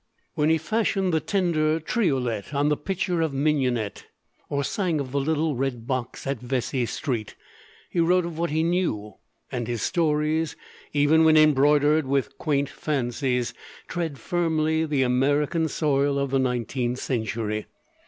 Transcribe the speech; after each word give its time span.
When 0.33 0.49
he 0.49 0.57
fashioned 0.57 1.13
the 1.13 1.19
tender 1.19 1.79
triolet 1.79 2.55
on 2.55 2.69
the 2.69 2.75
pitcher 2.75 3.21
of 3.21 3.35
mignonette, 3.35 4.07
or 4.49 4.63
sang 4.63 4.99
of 4.99 5.11
the 5.11 5.19
little 5.19 5.55
red 5.55 5.85
box 5.85 6.25
at 6.25 6.39
Vesey 6.39 6.87
Street, 6.87 7.35
he 7.87 7.99
wrote 7.99 8.25
of 8.25 8.35
what 8.39 8.49
he 8.49 8.63
knew; 8.63 9.13
and 9.51 9.67
his 9.67 9.83
stories, 9.83 10.55
even 10.91 11.23
when 11.23 11.37
embroidered 11.37 12.07
with 12.07 12.39
quaint 12.39 12.67
fancies, 12.67 13.53
tread 13.87 14.17
firmly 14.17 14.85
the 14.87 15.03
American 15.03 15.67
soil 15.67 16.17
of 16.17 16.31
the 16.31 16.39
nineteenth 16.39 16.97
century. 16.97 17.67